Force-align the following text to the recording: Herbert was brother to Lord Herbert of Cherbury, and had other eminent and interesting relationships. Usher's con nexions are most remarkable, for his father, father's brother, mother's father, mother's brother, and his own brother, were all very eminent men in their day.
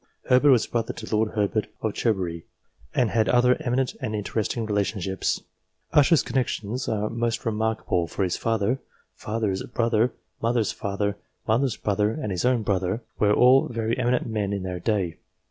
Herbert 0.29 0.49
was 0.49 0.65
brother 0.65 0.93
to 0.93 1.15
Lord 1.15 1.33
Herbert 1.33 1.67
of 1.83 1.93
Cherbury, 1.93 2.47
and 2.95 3.11
had 3.11 3.29
other 3.29 3.55
eminent 3.61 3.93
and 4.01 4.15
interesting 4.15 4.65
relationships. 4.65 5.41
Usher's 5.93 6.23
con 6.23 6.41
nexions 6.43 6.89
are 6.91 7.07
most 7.07 7.45
remarkable, 7.45 8.07
for 8.07 8.23
his 8.23 8.35
father, 8.35 8.79
father's 9.13 9.61
brother, 9.61 10.11
mother's 10.41 10.71
father, 10.71 11.17
mother's 11.47 11.77
brother, 11.77 12.13
and 12.13 12.31
his 12.31 12.45
own 12.45 12.63
brother, 12.63 13.03
were 13.19 13.31
all 13.31 13.67
very 13.67 13.95
eminent 13.95 14.25
men 14.25 14.53
in 14.53 14.63
their 14.63 14.79
day. 14.79 15.17